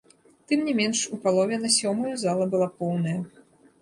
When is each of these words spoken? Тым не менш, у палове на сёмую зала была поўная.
Тым 0.51 0.61
не 0.69 0.73
менш, 0.79 0.99
у 1.15 1.19
палове 1.25 1.55
на 1.65 1.69
сёмую 1.77 2.13
зала 2.25 2.45
была 2.55 2.67
поўная. 2.81 3.19